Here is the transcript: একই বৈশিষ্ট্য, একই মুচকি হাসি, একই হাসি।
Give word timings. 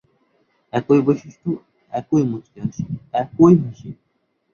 একই 0.73 1.01
বৈশিষ্ট্য, 1.05 1.49
একই 1.93 2.23
মুচকি 2.29 2.57
হাসি, 2.63 2.83
একই 3.13 3.53
হাসি। 3.63 3.89